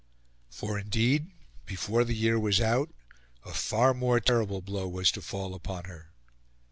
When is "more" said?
3.93-4.19